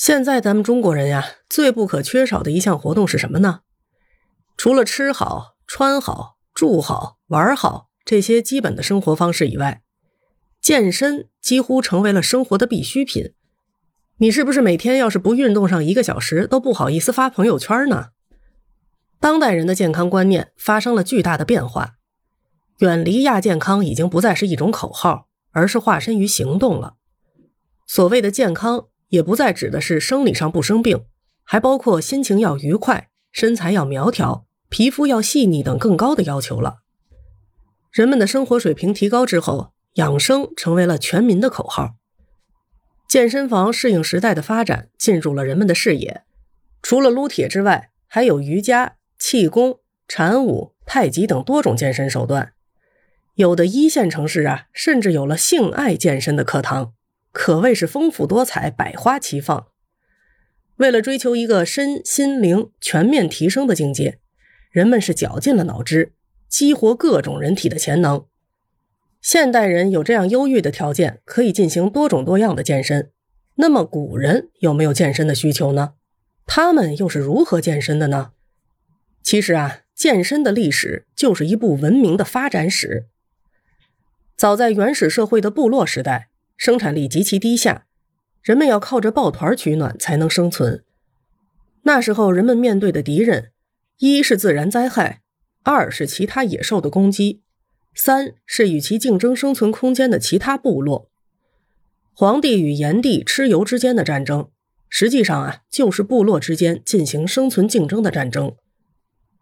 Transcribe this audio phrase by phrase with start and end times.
[0.00, 3.60] 现在咱们中国人呀，最不可缺少的一项活动是什么呢？
[4.56, 9.82] 除了吃好、穿好、住好、玩好这些基本的生活方式以外，
[10.58, 13.34] 健身几乎成为了生活的必需品。
[14.16, 18.06] 你是不是每天要是不运动上一个小时，都不好意思发朋友圈呢？
[19.20, 21.96] 当代人的健康观念发生了巨大的变化，
[22.78, 26.94] 远离亚健康已经不再是一种口号，而是化身于行动了。
[27.86, 28.86] 所谓的健康。
[29.10, 31.04] 也不再指的是生理上不生病，
[31.44, 36.78] 还包括心情要愉快、身材要苗条、皮肤要细腻等更高的要求了。
[37.92, 41.96] 人们的生活水平提高之后，养生成为了全民的口号。
[43.08, 46.22] 健身房适应时代的发展，进入了人们的视野。
[46.80, 52.52] 除了撸铁之外，还有瑜伽、气功、禅舞、太极等多种健身手段。
[53.34, 56.92] 有的一线城市啊，甚至有了性爱健身的课堂。
[57.32, 59.68] 可谓是丰富多彩、百花齐放。
[60.76, 64.18] 为了追求一个身心灵全面提升的境界，
[64.70, 66.14] 人们是绞尽了脑汁，
[66.48, 68.24] 激活各种人体的潜能。
[69.20, 73.10] 现代人有这样优越的条件，可以进行多种多样的健身。
[73.56, 75.92] 那么古人有没有健身的需求呢？
[76.46, 78.32] 他们又是如何健身的呢？
[79.22, 83.06] 其实啊，健身的历史就是一部文明的发展史。
[84.34, 86.29] 早在原始社会的部落时代。
[86.60, 87.86] 生产力极其低下，
[88.42, 90.84] 人们要靠着抱团取暖才能生存。
[91.84, 93.52] 那时候，人们面对的敌人，
[93.96, 95.22] 一是自然灾害，
[95.62, 97.40] 二是其他野兽的攻击，
[97.94, 101.08] 三是与其竞争生存空间的其他部落。
[102.12, 104.50] 黄帝与炎帝蚩尤之间的战争，
[104.90, 108.54] 实际上啊，就是部落之间进行生存竞争的战争。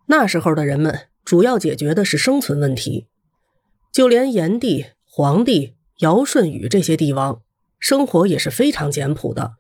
[0.07, 3.09] 那时候的人们主要解决的是生存问题，
[3.93, 5.75] 就连炎帝、黄帝。
[5.99, 7.43] 尧舜禹这些帝王
[7.79, 9.55] 生活也是非常简朴的，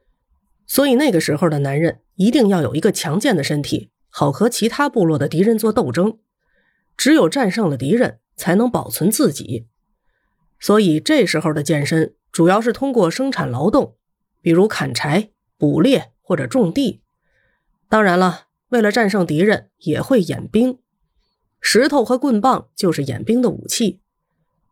[0.66, 6.18] 所以那个时候的男人一定要有一个强健的身体，好和其他部落的敌人做斗争。
[6.96, 9.66] 只有战胜了敌人，才能保存自己。
[10.60, 13.96] 所以这时候的健身主要是通过生产劳动，
[14.40, 17.02] 比如砍柴、捕猎或者种地。
[17.88, 20.78] 当然了，为了战胜敌人，也会演兵。
[21.60, 24.00] 石头和棍棒就是演兵的武器。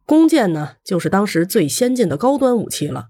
[0.07, 3.09] 弓箭呢，就是当时最先进的高端武器了。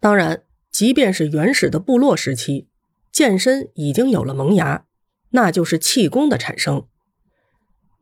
[0.00, 2.68] 当然，即便是原始的部落时期，
[3.12, 4.86] 健身已经有了萌芽，
[5.32, 6.86] 那就是气功的产生。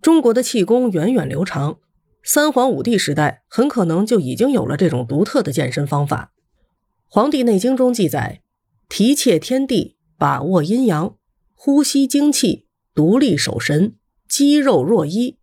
[0.01, 1.81] 中国的气功源远流长，
[2.23, 6.33] 三皇五帝时代很可能就已经有了这种独特的健身方法。
[7.09, 8.43] 《黄帝内经》中记载：
[8.89, 11.17] 提切天地，把握阴阳，
[11.55, 13.97] 呼吸精气，独立守神，
[14.29, 15.38] 肌肉若一。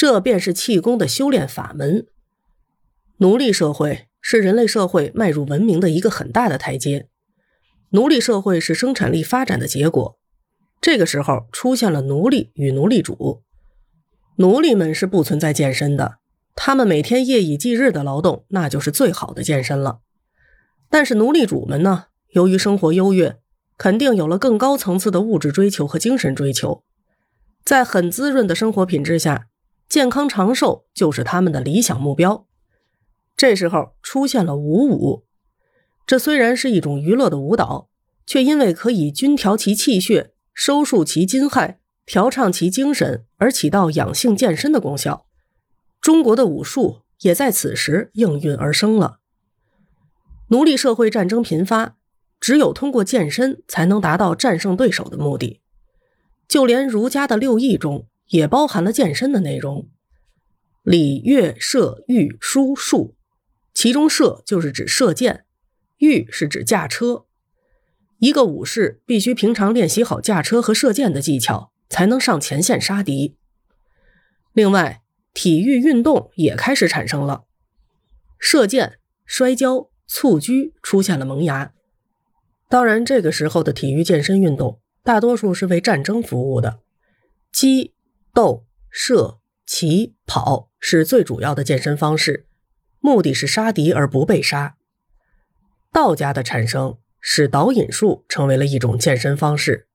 [0.00, 2.06] 这便是气功的修炼法门。
[3.18, 7.10] 奴隶社会是人类社会迈入文明的一个很大的台阶。
[7.90, 10.18] 奴隶社会是生产力发展的结果。
[10.80, 13.42] 这个时候出现了奴隶与奴隶主。
[14.36, 16.16] 奴隶们是不存在健身的，
[16.54, 20.00] 他们每天夜以继日的劳动，那就是最好的健身了。
[20.88, 23.36] 但是奴隶主们呢，由于生活优越，
[23.76, 26.84] 肯定有了更高层次的物质追求和精神追求，
[27.62, 29.48] 在很滋润的生活品质下。
[29.90, 32.46] 健康长寿就是他们的理想目标。
[33.36, 35.24] 这时候出现了舞舞，
[36.06, 37.88] 这虽然是一种娱乐的舞蹈，
[38.24, 45.26] 却因为可以均调其气血、收束其筋骸、调畅其精神，而起到养性健身的功效。
[46.00, 49.18] 中国的武术也在此时应运而生了。
[50.50, 51.96] 奴隶社会战争频发，
[52.38, 55.60] 只有通过健身才能达到战胜对手的目的。
[56.46, 58.06] 就连儒家的六艺中。
[58.30, 59.88] 也包含了健身的内容，
[60.82, 63.16] 礼乐射御书数，
[63.74, 65.44] 其中射就是指射箭，
[65.98, 67.26] 御是指驾车。
[68.18, 73.36] 一个武士必须平常练习好驾车和射箭的技巧，才能上前线杀敌。
[74.52, 75.02] 另外，
[75.34, 77.44] 体育运动也开始产生了，
[78.38, 81.72] 射箭、摔跤、蹴鞠出现了萌芽。
[82.68, 86.78] 当然，这个时候的体育健身运动大多数是为战争服务的，
[87.50, 87.94] 击。
[88.32, 92.46] 斗、射、骑、跑是最主要的健身方式，
[93.00, 94.76] 目的是杀敌而不被杀。
[95.92, 99.88] 道家的产生使导引术成为了一种健身方式，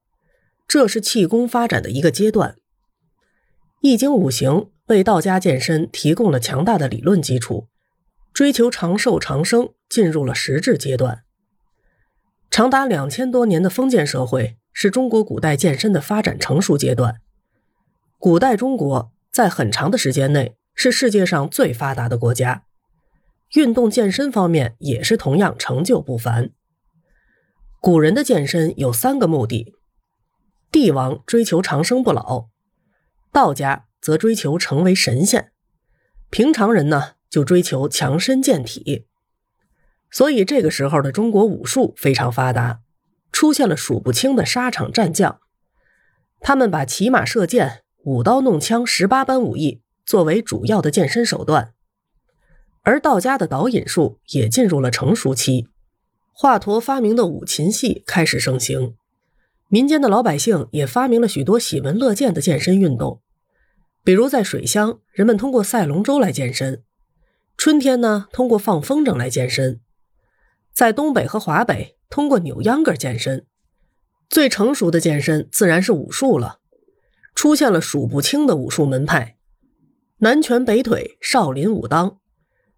[0.68, 2.56] 这是气功发展的一个阶段。
[3.80, 7.68] 易经五行为道家健身提供了强大的理论基础，
[8.32, 11.24] 追求长寿长生进入了实质阶段。
[12.50, 17.20] 长达两千多年的封建社会是中国古代健身的发展成熟阶段。
[18.26, 22.64] 古代中国在很长的时间内是世界上最发达的国家，
[23.54, 26.50] 运动健身方面也是同样成就不凡。
[27.80, 29.76] 古人的健身有三个目的：
[30.72, 32.48] 帝王追求长生不老，
[33.30, 35.52] 道家则追求成为神仙，
[36.28, 39.06] 平常人呢就追求强身健体。
[40.10, 42.80] 所以这个时候的中国武术非常发达，
[43.30, 45.38] 出现了数不清的沙场战将，
[46.40, 51.74] 他们把骑马射箭、舞刀弄枪十八般武艺作为主要的健身手段。
[52.82, 55.66] 而道家的导引术也进入了成熟期。
[56.30, 58.94] 华佗发明的五禽戏开始盛行，
[59.66, 63.20] 民间的老百姓也发明了许多喜闻乐见的健身运动，
[64.04, 66.82] 比如在水乡，人们通过赛龙舟来健身；
[67.56, 69.80] 春天呢，通过放风筝来健身；
[70.72, 73.44] 在东北和华北，通过扭秧歌健身。
[74.28, 76.60] 最成熟的健身自然是武术了，
[77.36, 79.36] 出现了数不清的武术门派，
[80.18, 82.18] 南拳北腿、少林武当、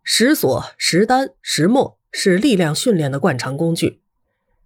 [0.03, 1.97] 石锁、石丹、石墨。
[2.11, 4.01] 是力量训练的惯常工具，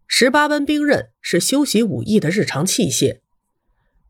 [0.06, 3.18] 十八般兵刃是修习武艺的日常器械，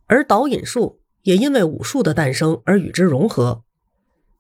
[0.06, 3.64] 而导引术也因为武术的诞生而与之融合，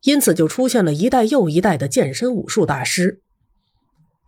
[0.02, 3.22] 因此就出现了一代又一代的健身武术大师。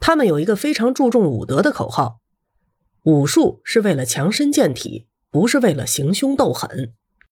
[0.00, 2.20] 他们有一个非常注重武德的口号：
[3.04, 6.94] 武术是为了强身健体，不是为了行凶斗狠。